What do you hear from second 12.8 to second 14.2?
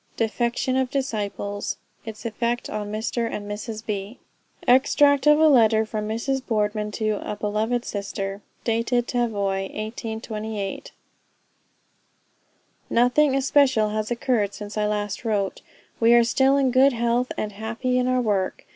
"Nothing especial has